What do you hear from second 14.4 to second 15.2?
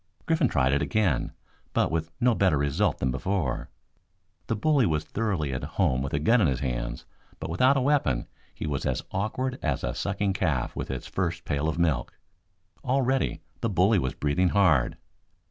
hard.